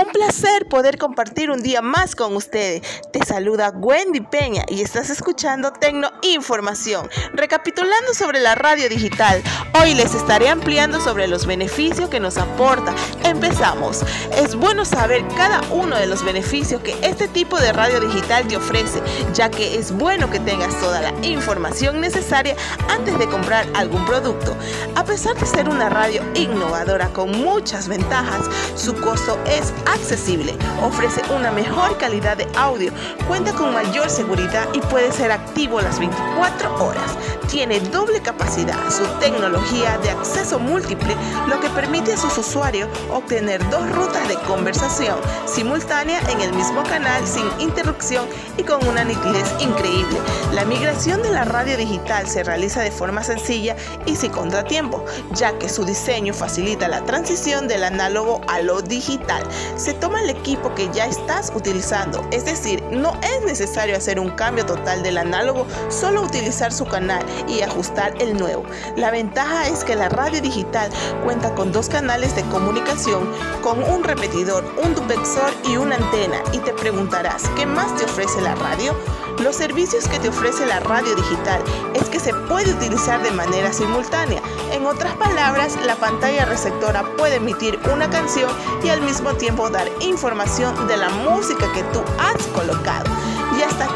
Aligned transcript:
Un 0.00 0.06
placer 0.12 0.66
poder 0.66 0.96
compartir 0.96 1.50
un 1.50 1.62
día 1.62 1.82
más 1.82 2.16
con 2.16 2.34
ustedes. 2.34 2.80
Te 3.12 3.22
saluda 3.22 3.68
Wendy 3.68 4.20
Peña 4.20 4.64
y 4.66 4.80
estás 4.80 5.10
escuchando 5.10 5.74
Tecno 5.74 6.10
Información. 6.22 7.10
Recapitulando 7.34 8.14
sobre 8.14 8.40
la 8.40 8.54
radio 8.54 8.88
digital, 8.88 9.42
hoy 9.78 9.92
les 9.92 10.14
estaré 10.14 10.48
ampliando 10.48 11.02
sobre 11.02 11.28
los 11.28 11.44
beneficios 11.44 12.08
que 12.08 12.18
nos 12.18 12.38
aporta. 12.38 12.94
Empezamos. 13.24 14.02
Es 14.36 14.54
bueno 14.54 14.86
saber 14.86 15.22
cada 15.36 15.60
uno 15.70 15.96
de 15.96 16.06
los 16.06 16.24
beneficios 16.24 16.80
que 16.80 16.96
este 17.02 17.28
tipo 17.28 17.60
de 17.60 17.72
radio 17.74 18.00
digital 18.00 18.48
te 18.48 18.56
ofrece, 18.56 19.02
ya 19.34 19.50
que 19.50 19.76
es 19.76 19.92
bueno 19.92 20.30
que 20.30 20.40
tengas 20.40 20.80
toda 20.80 21.02
la 21.02 21.12
información 21.26 22.00
necesaria 22.00 22.56
antes 22.88 23.18
de 23.18 23.28
comprar 23.28 23.66
algún 23.74 24.06
producto. 24.06 24.56
A 24.94 25.04
pesar 25.04 25.36
de 25.38 25.44
ser 25.44 25.68
una 25.68 25.90
radio 25.90 26.22
innovadora 26.34 27.12
con 27.12 27.32
muchas 27.32 27.86
ventajas, 27.86 28.48
su 28.76 28.94
costo 28.94 29.38
es 29.44 29.74
accesible, 29.92 30.56
ofrece 30.82 31.22
una 31.34 31.50
mejor 31.50 31.96
calidad 31.98 32.36
de 32.36 32.48
audio, 32.56 32.92
cuenta 33.26 33.52
con 33.52 33.72
mayor 33.72 34.08
seguridad 34.08 34.68
y 34.72 34.80
puede 34.80 35.12
ser 35.12 35.32
activo 35.32 35.80
las 35.80 35.98
24 35.98 36.84
horas. 36.84 37.16
Tiene 37.48 37.80
doble 37.80 38.20
capacidad, 38.22 38.78
su 38.90 39.04
tecnología 39.18 39.98
de 39.98 40.10
acceso 40.10 40.58
múltiple, 40.58 41.14
lo 41.48 41.60
que 41.60 41.68
permite 41.70 42.12
a 42.12 42.16
sus 42.16 42.38
usuarios 42.38 42.88
obtener 43.10 43.60
dos 43.70 43.88
rutas 43.90 44.28
de 44.28 44.36
conversación 44.46 45.18
simultánea 45.46 46.20
en 46.30 46.40
el 46.40 46.52
mismo 46.52 46.82
canal 46.84 47.26
sin 47.26 47.44
interrupción 47.58 48.26
y 48.56 48.62
con 48.62 48.86
una 48.86 49.04
nitidez 49.04 49.52
increíble. 49.60 50.18
La 50.52 50.64
migración 50.64 51.22
de 51.22 51.30
la 51.30 51.44
radio 51.44 51.76
digital 51.76 52.28
se 52.28 52.44
realiza 52.44 52.82
de 52.82 52.90
forma 52.90 53.24
sencilla 53.24 53.76
y 54.06 54.14
sin 54.16 54.30
contratiempo, 54.30 55.04
ya 55.34 55.58
que 55.58 55.68
su 55.68 55.84
diseño 55.84 56.32
facilita 56.32 56.88
la 56.88 57.04
transición 57.04 57.66
del 57.66 57.84
análogo 57.84 58.40
a 58.46 58.60
lo 58.60 58.80
digital 58.82 59.42
se 59.76 59.94
toma 59.94 60.20
el 60.20 60.30
equipo 60.30 60.74
que 60.74 60.90
ya 60.92 61.06
estás 61.06 61.52
utilizando, 61.54 62.26
es 62.30 62.44
decir, 62.44 62.82
no 62.90 63.18
es 63.22 63.44
necesario 63.44 63.96
hacer 63.96 64.18
un 64.18 64.30
cambio 64.30 64.66
total 64.66 65.02
del 65.02 65.18
análogo, 65.18 65.66
solo 65.88 66.22
utilizar 66.22 66.72
su 66.72 66.84
canal 66.84 67.24
y 67.48 67.62
ajustar 67.62 68.14
el 68.20 68.36
nuevo. 68.38 68.64
La 68.96 69.10
ventaja 69.10 69.68
es 69.68 69.84
que 69.84 69.96
la 69.96 70.08
radio 70.08 70.40
digital 70.40 70.90
cuenta 71.24 71.54
con 71.54 71.72
dos 71.72 71.88
canales 71.88 72.34
de 72.36 72.42
comunicación, 72.44 73.30
con 73.62 73.82
un 73.82 74.04
repetidor, 74.04 74.64
un 74.84 74.94
duplexor 74.94 75.52
y 75.64 75.76
una 75.76 75.96
antena 75.96 76.36
y 76.52 76.58
te 76.58 76.72
preguntarás, 76.72 77.48
¿qué 77.56 77.66
más 77.66 77.96
te 77.96 78.04
ofrece 78.04 78.40
la 78.40 78.54
radio? 78.54 78.94
Los 79.42 79.56
servicios 79.56 80.06
que 80.06 80.18
te 80.18 80.28
ofrece 80.28 80.66
la 80.66 80.80
radio 80.80 81.14
digital 81.16 81.62
es 81.94 82.10
que 82.10 82.20
se 82.20 82.34
puede 82.34 82.74
utilizar 82.74 83.22
de 83.22 83.30
manera 83.30 83.72
simultánea. 83.72 84.42
En 84.70 84.84
otras 84.84 85.14
palabras, 85.14 85.78
la 85.86 85.96
pantalla 85.96 86.44
receptora 86.44 87.04
puede 87.16 87.36
emitir 87.36 87.78
una 87.90 88.10
canción 88.10 88.50
y 88.84 88.90
al 88.90 89.00
mismo 89.00 89.32
tiempo 89.34 89.70
dar 89.70 89.88
información 90.00 90.86
de 90.86 90.98
la 90.98 91.08
música 91.08 91.72
que 91.72 91.82
tú 91.84 92.02
has 92.18 92.46
colocado. 92.48 93.10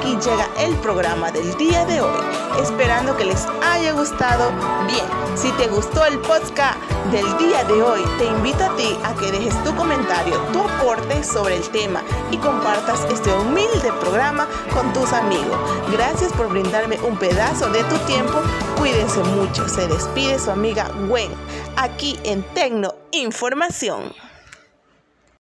Aquí 0.04 0.16
llega 0.16 0.50
el 0.58 0.76
programa 0.80 1.30
del 1.32 1.56
día 1.56 1.86
de 1.86 2.02
hoy, 2.02 2.20
esperando 2.60 3.16
que 3.16 3.24
les 3.24 3.46
haya 3.62 3.92
gustado. 3.92 4.50
Bien, 4.86 5.06
si 5.34 5.50
te 5.52 5.66
gustó 5.66 6.04
el 6.04 6.18
podcast 6.18 6.76
del 7.10 7.24
día 7.38 7.64
de 7.64 7.82
hoy, 7.82 8.02
te 8.18 8.26
invito 8.26 8.64
a 8.64 8.76
ti 8.76 8.98
a 9.02 9.14
que 9.14 9.32
dejes 9.32 9.54
tu 9.64 9.74
comentario, 9.74 10.38
tu 10.52 10.60
aporte 10.60 11.24
sobre 11.24 11.56
el 11.56 11.66
tema 11.70 12.02
y 12.30 12.36
compartas 12.36 13.06
este 13.10 13.32
humilde 13.32 13.90
programa 13.98 14.46
con 14.74 14.92
tus 14.92 15.10
amigos. 15.14 15.56
Gracias 15.90 16.34
por 16.34 16.50
brindarme 16.50 16.98
un 17.00 17.16
pedazo 17.16 17.70
de 17.70 17.82
tu 17.84 17.96
tiempo. 18.00 18.42
Cuídense 18.76 19.20
mucho. 19.20 19.66
Se 19.70 19.88
despide 19.88 20.38
su 20.38 20.50
amiga 20.50 20.90
Gwen, 21.08 21.30
aquí 21.76 22.20
en 22.24 22.42
Tecno 22.52 22.94
Información. 23.10 24.12